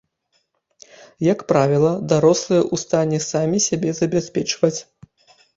[1.25, 4.77] Як правіла, дарослыя ў стане самі сябе забяспечваць.